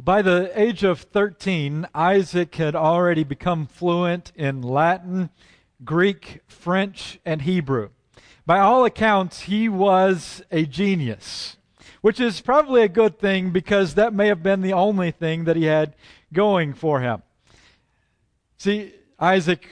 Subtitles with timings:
[0.00, 5.28] By the age of 13, Isaac had already become fluent in Latin,
[5.84, 7.90] Greek, French, and Hebrew.
[8.46, 11.58] By all accounts, he was a genius,
[12.00, 15.56] which is probably a good thing because that may have been the only thing that
[15.56, 15.94] he had
[16.32, 17.22] going for him.
[18.56, 19.68] See, Isaac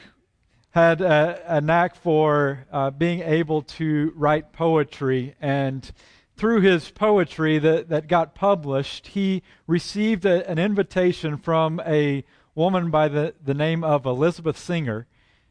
[0.73, 5.91] had a, a knack for uh, being able to write poetry and
[6.41, 12.25] through his poetry that, that got published, he received a, an invitation from a
[12.55, 15.07] woman by the, the name of Elizabeth Singer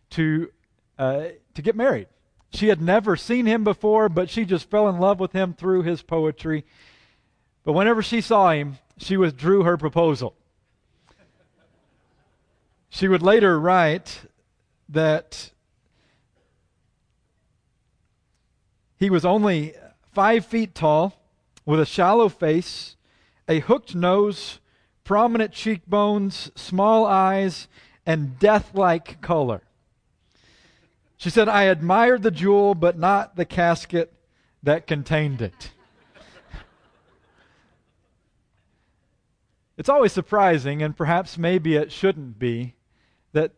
[0.10, 0.52] to,
[0.98, 2.08] uh, to get married.
[2.52, 5.84] She had never seen him before, but she just fell in love with him through
[5.84, 6.66] his poetry.
[7.64, 10.34] But whenever she saw him, she withdrew her proposal.
[12.90, 14.22] She would later write
[14.90, 15.52] that
[18.98, 19.76] he was only
[20.20, 21.14] five feet tall,
[21.66, 22.98] with a shallow face,
[23.48, 24.60] a hooked nose,
[25.06, 27.70] prominent cheekbones, small eyes,
[28.06, 29.62] and death like color.
[31.16, 34.12] She said, I admired the jewel, but not the casket
[34.62, 35.72] that contained it.
[39.78, 42.76] it's always surprising, and perhaps maybe it shouldn't be,
[43.32, 43.54] that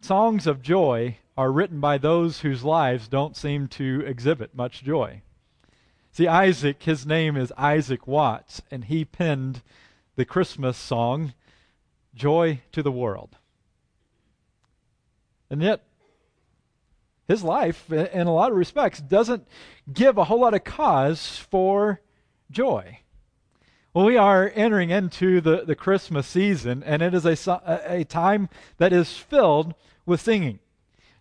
[0.00, 5.22] songs of joy are written by those whose lives don't seem to exhibit much joy.
[6.16, 9.60] See, Isaac, his name is Isaac Watts, and he penned
[10.14, 11.34] the Christmas song,
[12.14, 13.36] Joy to the World.
[15.50, 15.84] And yet,
[17.28, 19.46] his life, in a lot of respects, doesn't
[19.92, 22.00] give a whole lot of cause for
[22.50, 23.00] joy.
[23.92, 28.48] Well, we are entering into the, the Christmas season, and it is a, a time
[28.78, 29.74] that is filled
[30.06, 30.60] with singing.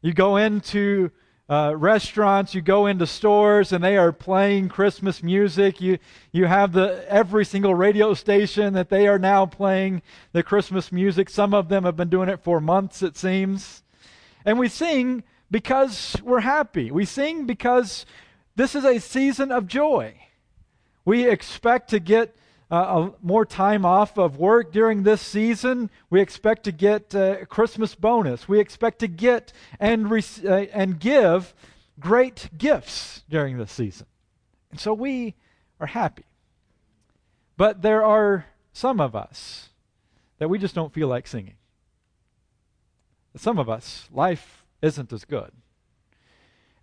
[0.02, 1.12] You go into
[1.48, 5.80] uh, restaurants, you go into stores, and they are playing Christmas music.
[5.80, 6.00] You
[6.32, 10.02] you have the every single radio station that they are now playing
[10.32, 11.30] the Christmas music.
[11.30, 13.84] Some of them have been doing it for months, it seems.
[14.44, 16.90] And we sing because we're happy.
[16.90, 18.06] We sing because
[18.56, 20.16] this is a season of joy.
[21.04, 22.36] We expect to get
[22.72, 25.90] uh, more time off of work during this season.
[26.10, 28.48] We expect to get a Christmas bonus.
[28.48, 31.54] We expect to get and, re- uh, and give
[32.00, 34.08] great gifts during this season.
[34.72, 35.36] And so we
[35.80, 36.26] are happy.
[37.58, 39.70] But there are some of us
[40.40, 41.56] that we just don't feel like singing.
[43.38, 45.52] Some of us, life isn't as good.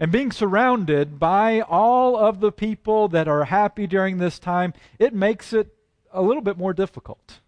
[0.02, 5.14] And being surrounded by all of the people that are happy during this time, it
[5.14, 5.76] makes it
[6.12, 7.38] a little bit more difficult.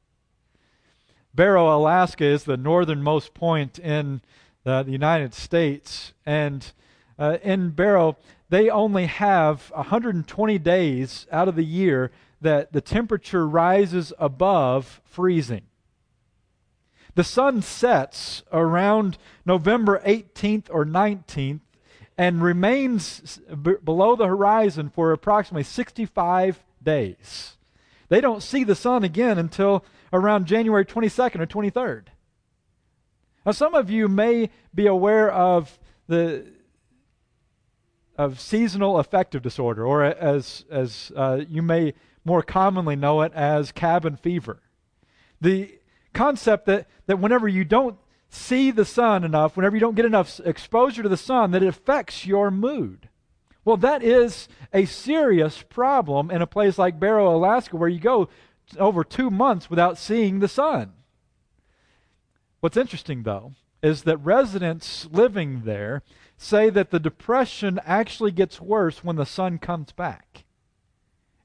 [1.34, 4.22] Barrow, Alaska is the northernmost point in
[4.62, 6.12] the, the United States.
[6.24, 6.70] And
[7.18, 8.18] uh, in Barrow,
[8.50, 15.62] they only have 120 days out of the year that the temperature rises above freezing.
[17.16, 21.58] The sun sets around November 18th or 19th
[22.16, 27.56] and remains b- below the horizon for approximately 65 days.
[28.08, 32.04] They don't see the sun again until around January 22nd or 23rd.
[33.44, 36.46] Now, some of you may be aware of the
[38.16, 43.72] of seasonal affective disorder, or as as uh, you may more commonly know it as
[43.72, 44.62] cabin fever.
[45.40, 45.78] The
[46.12, 47.98] concept that that whenever you don't
[48.34, 51.68] see the sun enough, whenever you don't get enough exposure to the sun, that it
[51.68, 53.08] affects your mood.
[53.64, 58.28] Well, that is a serious problem in a place like Barrow, Alaska, where you go
[58.78, 60.92] over two months without seeing the sun.
[62.60, 63.52] What's interesting, though,
[63.82, 66.02] is that residents living there
[66.36, 70.43] say that the depression actually gets worse when the sun comes back.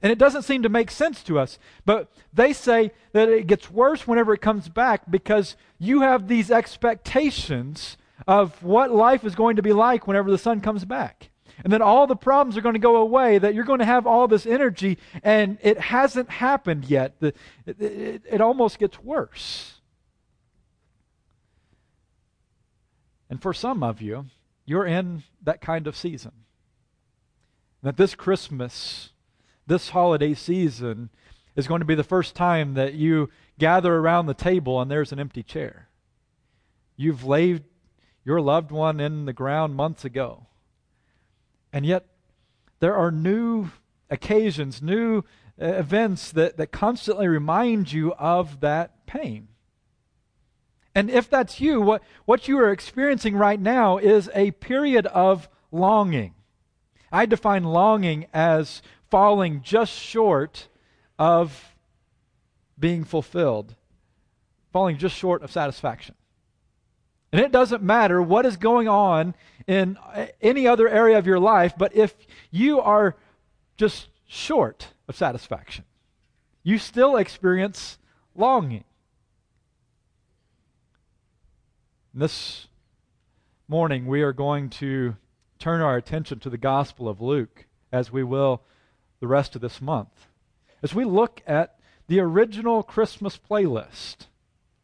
[0.02, 1.60] And it doesn't seem to make sense to us.
[1.86, 6.50] But they say that it gets worse whenever it comes back because you have these
[6.50, 11.30] expectations of what life is going to be like whenever the sun comes back.
[11.64, 14.08] And then all the problems are going to go away, that you're going to have
[14.08, 17.16] all this energy, and it hasn't happened yet.
[17.20, 19.82] It, it, it almost gets worse.
[23.29, 24.28] And for some of you,
[24.66, 26.32] you're in that kind of season.
[27.84, 29.09] That this Christmas,
[29.70, 31.10] this holiday season
[31.56, 35.12] is going to be the first time that you gather around the table and there's
[35.14, 35.88] an empty chair.
[36.98, 37.64] You've laid
[38.26, 40.48] your loved one in the ground months ago.
[41.72, 42.06] And yet,
[42.80, 43.70] there are new
[44.10, 45.20] occasions, new
[45.62, 49.50] uh, events that, that constantly remind you of that pain.
[50.96, 55.48] And if that's you, what, what you are experiencing right now is a period of
[55.72, 56.34] longing.
[57.12, 60.67] I define longing as falling just short
[61.17, 61.76] of
[62.78, 63.76] being fulfilled,
[64.72, 66.16] falling just short of satisfaction.
[67.32, 69.35] And it doesn't matter what is going on
[69.67, 69.97] in
[70.41, 72.16] any other area of your life, but if
[72.50, 73.16] you are
[73.78, 75.85] just short of satisfaction,
[76.64, 77.97] you still experience
[78.35, 78.84] longing.
[82.14, 82.67] This
[83.67, 85.16] morning, we are going to
[85.59, 88.64] turn our attention to the Gospel of Luke, as we will
[89.20, 90.28] the rest of this month.
[90.82, 91.80] As we look at
[92.10, 94.28] the original Christmas playlist.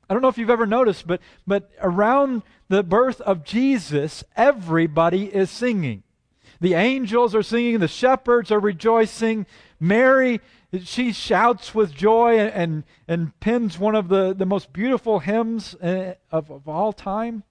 [0.07, 5.25] I don't know if you've ever noticed, but, but around the birth of Jesus, everybody
[5.25, 6.03] is singing.
[6.61, 9.47] The angels are singing, the shepherds are rejoicing.
[9.79, 10.39] Mary,
[10.83, 15.73] she shouts with joy and, and, and pens one of the, the most beautiful hymns
[15.75, 17.43] uh, of, of all time.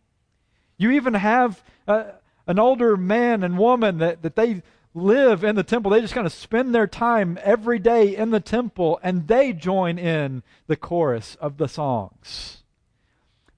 [0.79, 2.05] You even have uh,
[2.47, 4.63] an older man and woman that, that they
[4.95, 5.91] live in the temple.
[5.91, 9.99] They just kind of spend their time every day in the temple and they join
[9.99, 12.63] in the chorus of the songs.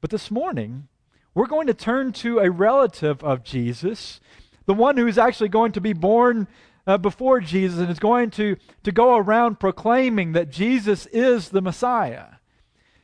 [0.01, 0.89] But this morning,
[1.35, 4.21] we're going to turn to a relative of Jesus,
[4.65, 6.49] the one who's actually going to be born
[6.87, 11.61] uh, before Jesus and is going to, to go around proclaiming that Jesus is the
[11.61, 12.27] Messiah.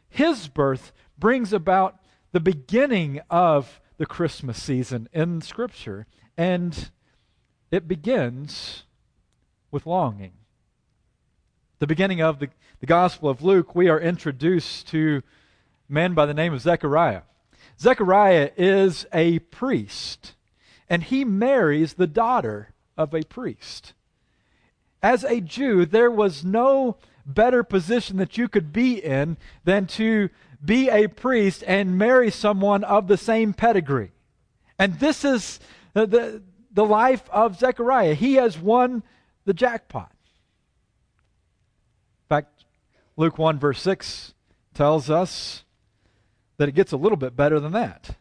[0.08, 1.98] His birth brings about
[2.32, 6.06] the beginning of the Christmas season in Scripture.
[6.36, 6.90] And
[7.72, 8.84] it begins
[9.70, 10.34] with longing.
[11.78, 12.48] The beginning of the,
[12.80, 15.22] the Gospel of Luke, we are introduced to
[15.88, 17.22] man by the name of Zechariah.
[17.80, 20.34] Zechariah is a priest,
[20.88, 23.94] and he marries the daughter of a priest.
[25.02, 30.28] As a Jew, there was no better position that you could be in than to
[30.62, 34.12] be a priest and marry someone of the same pedigree.
[34.78, 35.58] And this is
[35.94, 36.42] the,
[36.72, 38.14] the life of Zechariah.
[38.14, 39.02] He has won
[39.44, 40.10] the jackpot.
[42.24, 42.64] In fact,
[43.16, 44.34] Luke 1, verse 6
[44.74, 45.64] tells us
[46.56, 48.16] that it gets a little bit better than that.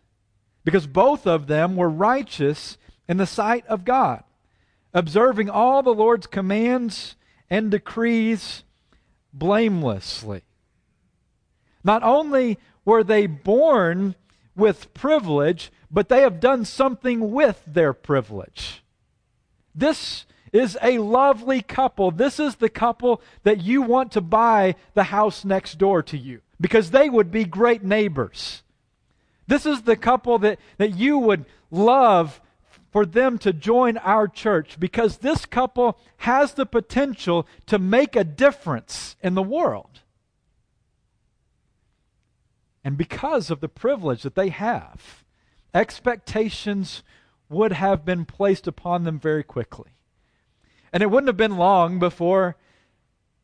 [0.64, 2.78] Because both of them were righteous
[3.08, 4.24] in the sight of God,
[4.94, 7.16] observing all the Lord's commands
[7.50, 8.64] and decrees
[9.34, 10.44] blamelessly.
[11.84, 14.16] Not only were they born
[14.56, 18.84] with privilege, but they have done something with their privilege.
[19.76, 22.12] This is a lovely couple.
[22.12, 26.42] This is the couple that you want to buy the house next door to you
[26.60, 28.64] because they would be great neighbors.
[29.48, 32.42] This is the couple that, that you would love
[32.92, 38.24] for them to join our church because this couple has the potential to make a
[38.24, 40.02] difference in the world.
[42.84, 45.24] And because of the privilege that they have,
[45.74, 47.04] expectations
[47.50, 49.92] would have been placed upon them very quickly.
[50.94, 52.56] And it wouldn't have been long before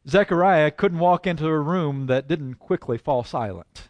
[0.07, 3.89] Zechariah couldn't walk into a room that didn't quickly fall silent.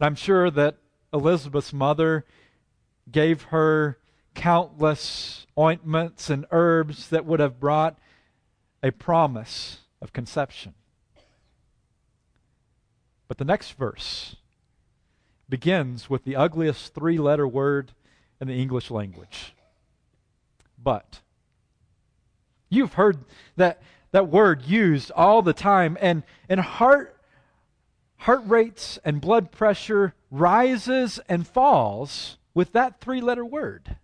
[0.00, 0.76] I'm sure that
[1.12, 2.26] Elizabeth's mother
[3.10, 3.98] gave her
[4.34, 7.98] countless ointments and herbs that would have brought
[8.82, 10.74] a promise of conception.
[13.28, 14.36] But the next verse
[15.48, 17.92] begins with the ugliest three letter word
[18.40, 19.54] in the English language.
[20.82, 21.20] But.
[22.68, 23.18] You've heard
[23.56, 27.16] that, that word used all the time, and, and heart,
[28.16, 33.96] heart rates and blood pressure rises and falls with that three letter word.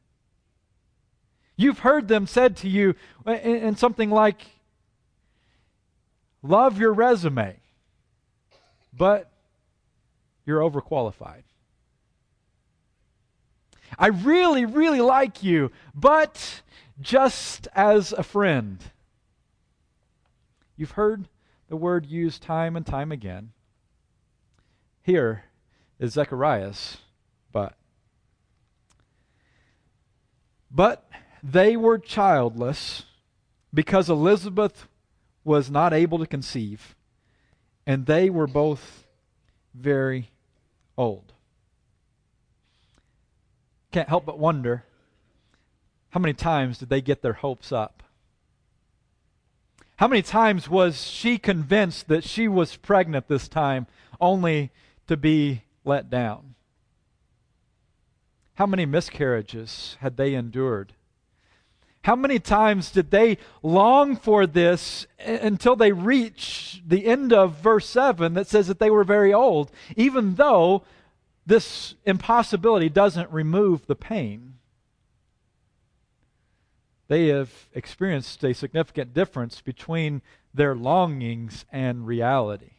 [1.57, 2.95] You've heard them said to you
[3.27, 4.43] in, in something like,
[6.45, 7.63] Love your resume
[8.93, 9.32] but
[10.45, 11.43] you're overqualified.
[13.99, 16.63] I really, really like you, but
[17.01, 18.79] just as a friend.
[20.77, 21.29] You've heard
[21.69, 23.53] the word used time and time again.
[25.03, 25.45] Here
[25.99, 26.99] is Zechariah's
[27.53, 27.75] but.
[30.71, 31.07] But
[31.43, 33.05] they were childless
[33.75, 34.89] because Elizabeth
[35.45, 36.95] was not able to conceive
[37.87, 39.02] and they were both
[39.75, 40.31] very
[40.97, 41.33] old.
[43.91, 44.85] Can't help but wonder
[46.11, 48.03] how many times did they get their hopes up?
[49.97, 53.87] How many times was she convinced that she was pregnant this time
[54.21, 54.71] only
[55.07, 56.55] to be let down?
[58.57, 60.93] How many miscarriages had they endured?
[62.05, 67.89] How many times did they long for this until they reach the end of verse
[67.89, 70.83] 7 that says that they were very old, even though
[71.47, 74.55] this impossibility doesn't remove the pain?
[77.13, 80.23] they have experienced a significant difference between
[80.55, 82.71] their longings and reality.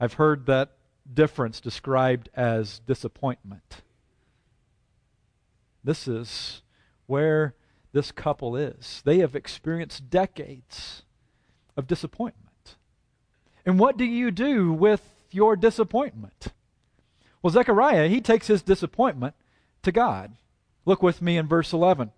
[0.00, 0.72] I've heard that
[1.12, 3.82] difference described as disappointment.
[5.84, 6.62] This is
[7.06, 7.54] where
[7.92, 9.02] this couple is.
[9.04, 11.02] They have experienced decades
[11.76, 12.76] of disappointment.
[13.64, 16.48] And what do you do with your disappointment?
[17.42, 19.34] Well, Zechariah, he takes his disappointment
[19.82, 20.36] to God.
[20.84, 22.12] Look with me in verse 11.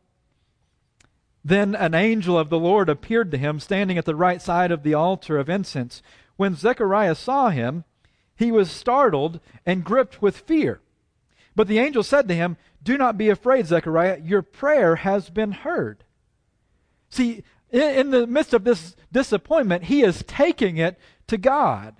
[1.44, 4.82] Then an angel of the Lord appeared to him, standing at the right side of
[4.82, 6.02] the altar of incense.
[6.36, 7.84] When Zechariah saw him,
[8.36, 10.80] he was startled and gripped with fear.
[11.54, 14.20] But the angel said to him, Do not be afraid, Zechariah.
[14.22, 16.04] Your prayer has been heard.
[17.10, 21.96] See, in the midst of this disappointment, he is taking it to God.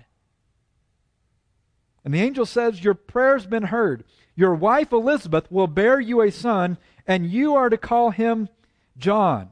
[2.03, 4.03] And the angel says, Your prayer's been heard.
[4.35, 8.49] Your wife Elizabeth will bear you a son, and you are to call him
[8.97, 9.51] John.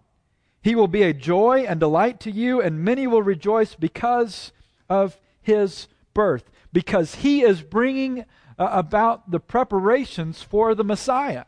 [0.62, 4.52] He will be a joy and delight to you, and many will rejoice because
[4.90, 8.26] of his birth, because he is bringing
[8.58, 11.46] uh, about the preparations for the Messiah.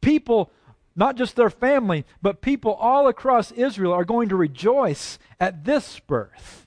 [0.00, 0.50] People,
[0.96, 6.00] not just their family, but people all across Israel are going to rejoice at this
[6.00, 6.66] birth.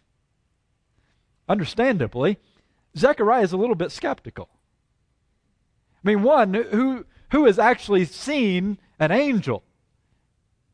[1.47, 2.37] Understandably,
[2.97, 4.49] Zechariah is a little bit skeptical.
[6.03, 9.63] I mean, one who who has actually seen an angel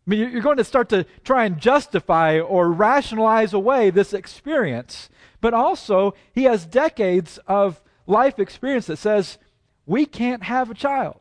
[0.05, 5.09] I mean, you're going to start to try and justify or rationalize away this experience.
[5.41, 9.37] But also, he has decades of life experience that says
[9.85, 11.19] we can't have a child.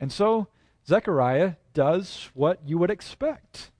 [0.00, 0.48] And so,
[0.86, 3.70] Zechariah does what you would expect.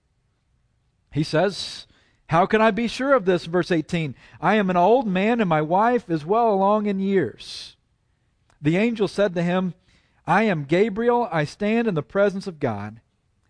[1.12, 1.86] He says,
[2.28, 3.46] How can I be sure of this?
[3.46, 7.76] Verse 18 I am an old man, and my wife is well along in years.
[8.60, 9.74] The angel said to him,
[10.26, 11.28] I am Gabriel.
[11.30, 13.00] I stand in the presence of God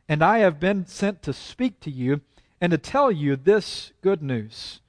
[0.08, 2.20] and I have been sent to speak to you
[2.60, 4.80] and to tell you this good news.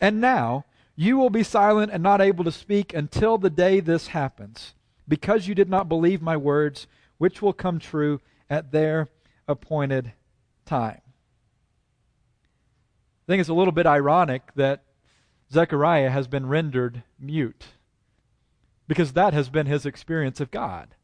[0.00, 0.64] And now
[1.00, 4.74] you will be silent and not able to speak until the day this happens,
[5.06, 6.88] because you did not believe my words,
[7.18, 9.06] which will come true at their
[9.46, 10.12] appointed
[10.66, 11.00] time.
[13.22, 14.82] I think it's a little bit ironic that
[15.52, 17.66] Zechariah has been rendered mute,
[18.88, 20.96] because that has been his experience of God.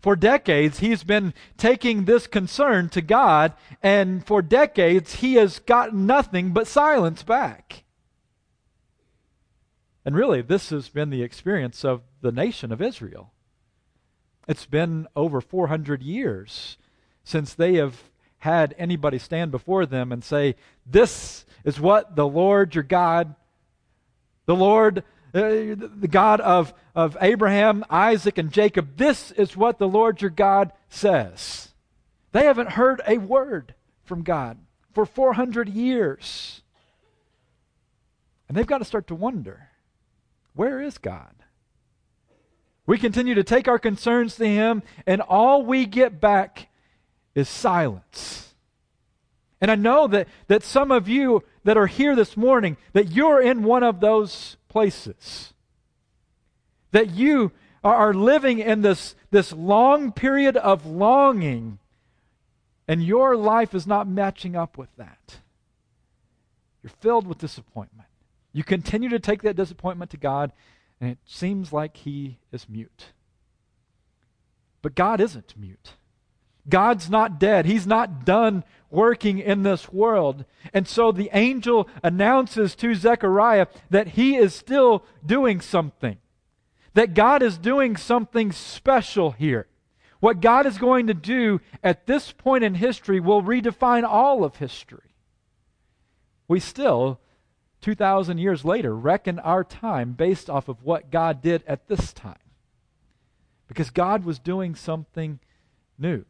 [0.00, 3.52] For decades, he's been taking this concern to God,
[3.84, 7.84] and for decades, he has gotten nothing but silence back.
[10.08, 13.30] And really, this has been the experience of the nation of Israel.
[14.48, 16.78] It's been over 400 years
[17.24, 18.04] since they have
[18.38, 20.54] had anybody stand before them and say,
[20.86, 23.34] This is what the Lord your God,
[24.46, 25.00] the Lord
[25.34, 28.96] uh, the God of, of Abraham, Isaac, and Jacob.
[28.96, 31.68] This is what the Lord your God says.
[32.32, 33.74] They haven't heard a word
[34.04, 34.56] from God
[34.94, 36.62] for 400 years.
[38.48, 39.67] And they've got to start to wonder
[40.58, 41.32] where is God?
[42.84, 46.66] We continue to take our concerns to Him, and all we get back
[47.32, 48.54] is silence.
[49.60, 53.40] And I know that, that some of you that are here this morning, that you're
[53.40, 55.52] in one of those places.
[56.90, 57.52] That you
[57.84, 61.78] are living in this, this long period of longing,
[62.88, 65.36] and your life is not matching up with that.
[66.82, 68.07] You're filled with disappointment.
[68.52, 70.52] You continue to take that disappointment to God,
[71.00, 73.12] and it seems like He is mute.
[74.82, 75.94] But God isn't mute.
[76.68, 77.66] God's not dead.
[77.66, 80.44] He's not done working in this world.
[80.72, 86.18] And so the angel announces to Zechariah that he is still doing something,
[86.94, 89.66] that God is doing something special here.
[90.20, 94.56] What God is going to do at this point in history will redefine all of
[94.56, 95.14] history.
[96.48, 97.20] We still,
[97.80, 102.38] 2,000 years later, reckon our time based off of what God did at this time.
[103.68, 105.38] Because God was doing something
[105.98, 106.24] new.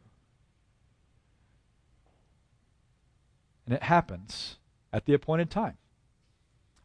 [3.66, 4.56] And it happens
[4.92, 5.76] at the appointed time.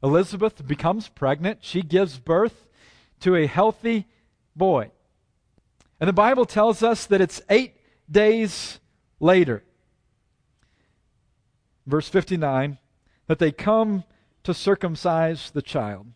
[0.03, 1.59] Elizabeth becomes pregnant.
[1.61, 2.67] She gives birth
[3.21, 4.05] to a healthy
[4.55, 4.91] boy.
[5.99, 7.75] And the Bible tells us that it's eight
[8.11, 8.79] days
[9.19, 9.63] later,
[11.87, 12.77] verse 59,
[13.27, 14.03] that they come
[14.43, 16.07] to circumcise the child.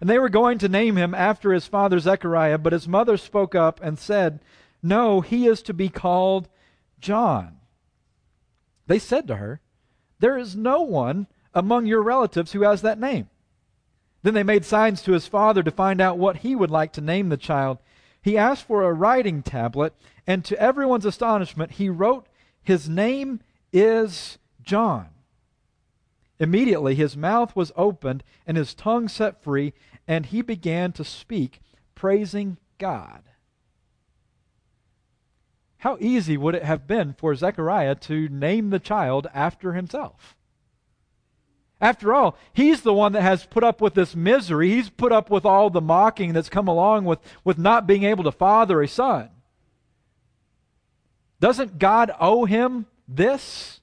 [0.00, 3.54] And they were going to name him after his father Zechariah, but his mother spoke
[3.54, 4.40] up and said,
[4.82, 6.48] No, he is to be called
[7.00, 7.56] John.
[8.86, 9.60] They said to her,
[10.18, 13.28] there is no one among your relatives who has that name.
[14.22, 17.00] Then they made signs to his father to find out what he would like to
[17.00, 17.78] name the child.
[18.20, 19.94] he asked for a writing tablet,
[20.26, 22.26] and to everyone's astonishment, he wrote,
[22.62, 23.40] His name
[23.72, 25.08] is John.
[26.40, 29.72] Immediately his mouth was opened and his tongue set free,
[30.06, 31.60] and he began to speak,
[31.94, 33.22] praising God.
[35.78, 40.36] How easy would it have been for Zechariah to name the child after himself?
[41.80, 44.70] After all, he's the one that has put up with this misery.
[44.70, 48.24] He's put up with all the mocking that's come along with, with not being able
[48.24, 49.30] to father a son.
[51.38, 53.80] Doesn't God owe him this?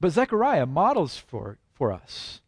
[0.00, 2.40] But Zechariah models for, for us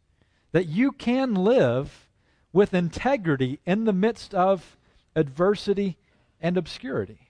[0.51, 2.07] that you can live
[2.51, 4.77] with integrity in the midst of
[5.15, 5.97] adversity
[6.41, 7.29] and obscurity.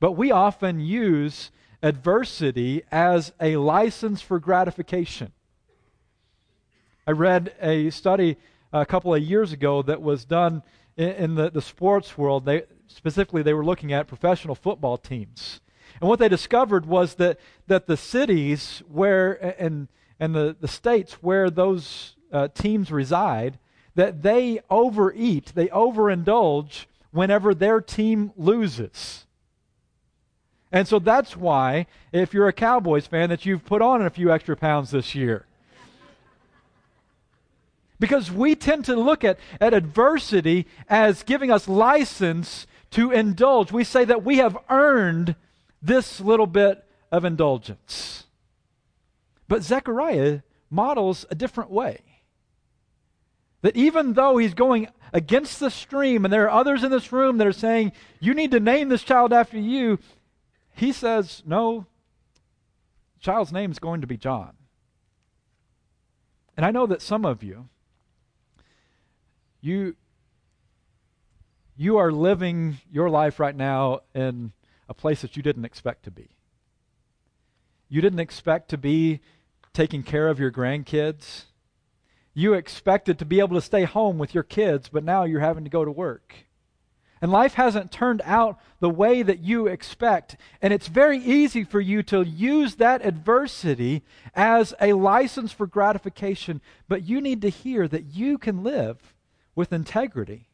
[0.00, 1.50] But we often use
[1.82, 5.32] adversity as a license for gratification.
[7.06, 8.36] I read a study
[8.72, 10.62] a couple of years ago that was done
[10.96, 12.44] in, the, the sports world.
[12.44, 15.60] They, specifically, they were looking at professional football teams.
[16.00, 19.88] And what they discovered was that, that the cities where and,
[20.20, 23.58] and the, the states where those uh, teams reside,
[23.94, 29.26] that they overeat, they overindulge whenever their team loses.
[30.70, 34.30] And so that's why, if you're a Cowboys fan, that you've put on a few
[34.30, 35.46] extra pounds this year.
[37.98, 43.72] Because we tend to look at, at adversity as giving us license to indulge.
[43.72, 45.34] We say that we have earned
[45.82, 48.24] this little bit of indulgence.
[49.48, 52.00] But Zechariah models a different way.
[53.62, 57.38] That even though he's going against the stream, and there are others in this room
[57.38, 59.98] that are saying, You need to name this child after you,
[60.74, 61.86] he says, No,
[63.14, 64.52] the child's name is going to be John.
[66.56, 67.68] And I know that some of you,
[69.60, 69.96] you,
[71.76, 74.52] you are living your life right now in
[74.88, 76.30] a place that you didn't expect to be.
[77.88, 79.20] You didn't expect to be
[79.72, 81.44] taking care of your grandkids.
[82.34, 85.64] You expected to be able to stay home with your kids, but now you're having
[85.64, 86.34] to go to work.
[87.20, 90.36] And life hasn't turned out the way that you expect.
[90.62, 96.60] And it's very easy for you to use that adversity as a license for gratification.
[96.86, 99.14] But you need to hear that you can live
[99.56, 100.48] with integrity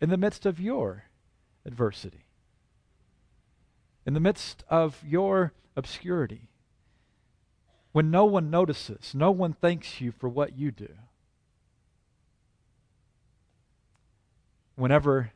[0.00, 1.04] in the midst of your
[1.64, 2.23] adversity
[4.06, 6.48] in the midst of your obscurity,
[7.92, 10.88] when no one notices, no one thanks you for what you do.
[14.74, 15.30] Whenever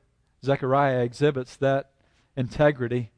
[0.45, 1.91] Zechariah exhibits that
[2.37, 3.13] integrity,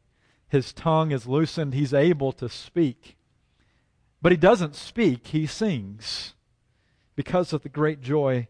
[0.48, 3.16] his tongue is loosened, he's able to speak.
[4.20, 6.34] But he doesn't speak, he sings
[7.16, 8.48] because of the great joy.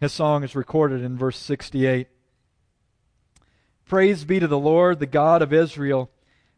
[0.00, 2.08] His song is recorded in verse 68.
[3.92, 6.10] Praise be to the Lord, the God of Israel,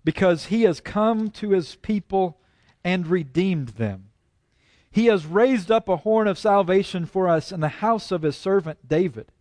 [0.05, 2.39] because he has come to his people
[2.85, 4.11] and redeemed them.
[4.89, 8.37] He has raised up a horn of salvation for us in the house of his
[8.37, 9.33] servant David,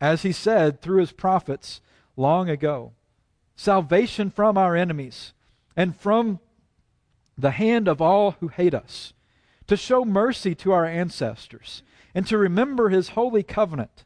[0.00, 1.80] as he said through his prophets
[2.16, 2.92] long ago
[3.56, 5.32] salvation from our enemies
[5.76, 6.38] and from
[7.36, 9.14] the hand of all who hate us,
[9.66, 11.82] to show mercy to our ancestors,
[12.14, 14.04] and to remember his holy covenant,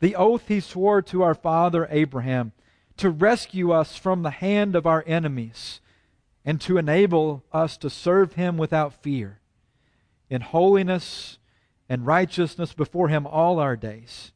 [0.00, 2.52] the oath he swore to our father Abraham
[2.96, 5.80] to rescue us from the hand of our enemies
[6.44, 9.40] and to enable us to serve him without fear
[10.28, 11.38] in holiness
[11.88, 14.32] and righteousness before him all our days.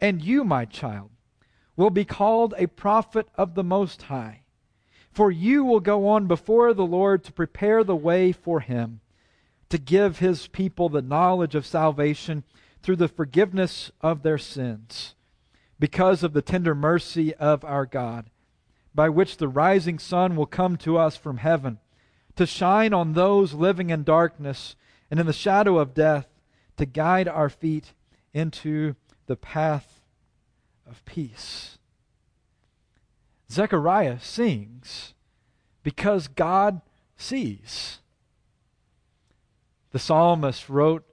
[0.00, 1.10] And you, my child,
[1.76, 4.42] will be called a prophet of the Most High,
[5.10, 9.00] for you will go on before the Lord to prepare the way for him,
[9.70, 12.44] to give his people the knowledge of salvation
[12.82, 15.14] through the forgiveness of their sins
[15.78, 18.30] because of the tender mercy of our God,
[18.94, 21.78] by which the rising sun will come to us from heaven,
[22.36, 24.76] to shine on those living in darkness
[25.10, 26.26] and in the shadow of death,
[26.76, 27.92] to guide our feet
[28.32, 28.94] into
[29.26, 30.00] the path
[30.86, 31.78] of peace.
[33.50, 35.14] Zechariah sings
[35.82, 36.80] because God
[37.16, 37.98] sees.
[39.92, 41.04] The psalmist wrote,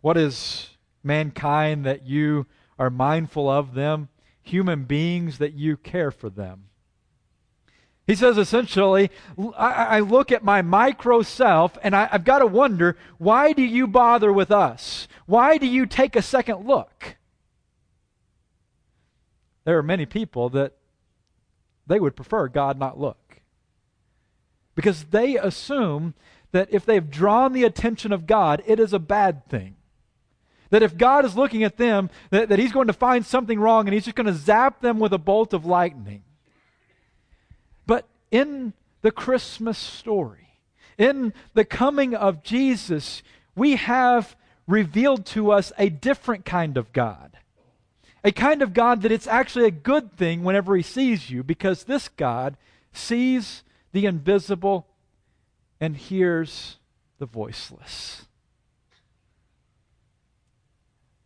[0.00, 0.70] What is
[1.04, 2.46] mankind that you
[2.82, 4.08] are mindful of them,
[4.42, 6.64] human beings that you care for them.
[8.08, 9.12] He says essentially,
[9.56, 13.62] I, I look at my micro self and I, I've got to wonder, why do
[13.62, 15.06] you bother with us?
[15.26, 17.18] Why do you take a second look?
[19.62, 20.72] There are many people that
[21.86, 23.42] they would prefer God not look.
[24.74, 26.14] Because they assume
[26.50, 29.76] that if they've drawn the attention of God, it is a bad thing
[30.72, 33.86] That if God is looking at them, that, that He's going to find something wrong
[33.86, 36.22] and He's just going to zap them with a bolt of lightning.
[37.86, 40.48] But in the Christmas story,
[40.96, 43.22] in the coming of Jesus,
[43.54, 44.34] we have
[44.66, 47.36] revealed to us a different kind of God.
[48.24, 51.84] A kind of God that it's actually a good thing whenever He sees you, because
[51.84, 52.56] this God
[52.94, 54.86] sees the invisible
[55.78, 56.78] and hears
[57.18, 58.24] the voiceless.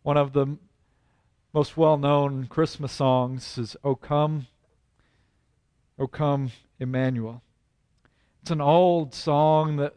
[0.07, 0.57] One of the
[1.53, 4.47] most well known Christmas songs is O Come,
[5.99, 7.42] O Come, Emmanuel.
[8.40, 9.97] It's an old song that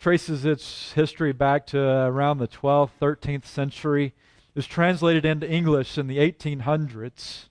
[0.00, 4.06] traces its history back to around the 12th, 13th century.
[4.06, 7.44] It was translated into English in the 1800s.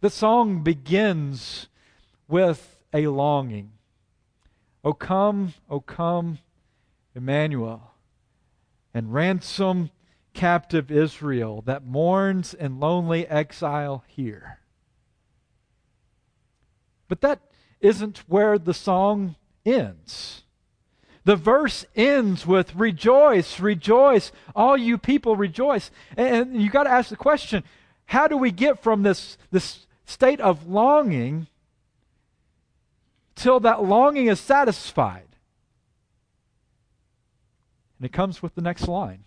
[0.00, 1.68] The song begins
[2.28, 3.72] with a longing.
[4.82, 6.38] O come, O come,
[7.14, 7.90] Emmanuel,
[8.94, 9.90] and ransom
[10.38, 14.60] captive Israel that mourns in lonely exile here.
[17.08, 17.40] But that
[17.80, 19.34] isn't where the song
[19.66, 20.44] ends.
[21.24, 25.90] The verse ends with rejoice, rejoice, all you people rejoice.
[26.16, 27.64] And you got to ask the question
[28.06, 31.48] how do we get from this, this state of longing
[33.34, 35.26] till that longing is satisfied?
[37.98, 39.24] And it comes with the next line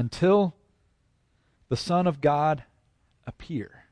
[0.00, 0.54] until
[1.68, 2.64] the Son of God
[3.26, 3.84] appear.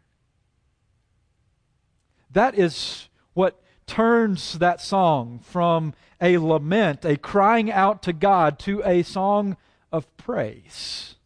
[2.30, 8.82] That is what turns that song from a lament, a crying out to God, to
[8.86, 9.58] a song
[9.92, 11.16] of praise.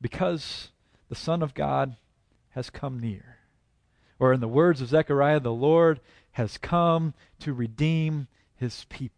[0.00, 0.68] Because
[1.08, 1.96] the Son of God
[2.50, 3.38] has come near.
[4.20, 5.98] Or, in the words of Zechariah, the Lord
[6.32, 9.17] has come to redeem his people.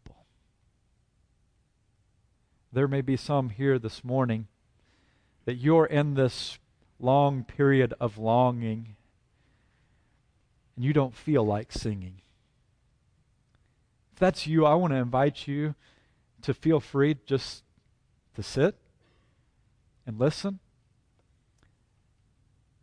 [2.73, 4.47] There may be some here this morning
[5.45, 6.59] that you're in this
[7.01, 8.95] long period of longing
[10.77, 12.21] and you don't feel like singing.
[14.13, 15.75] If that's you, I want to invite you
[16.43, 17.65] to feel free just
[18.37, 18.77] to sit
[20.07, 20.61] and listen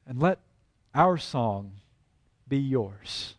[0.05, 0.39] and let
[0.93, 1.71] our song
[2.47, 3.35] be yours.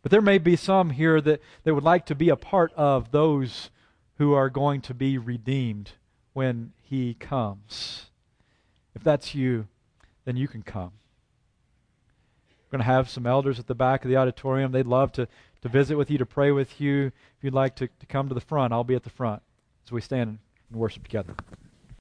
[0.00, 3.12] But there may be some here that, that would like to be a part of
[3.12, 3.70] those
[4.22, 5.90] who are going to be redeemed
[6.32, 8.06] when he comes.
[8.94, 9.66] If that's you,
[10.24, 10.92] then you can come.
[12.48, 14.70] We're going to have some elders at the back of the auditorium.
[14.70, 15.26] They'd love to,
[15.62, 17.06] to visit with you, to pray with you.
[17.06, 19.42] If you'd like to, to come to the front, I'll be at the front
[19.84, 20.38] as we stand
[20.70, 21.34] and worship together.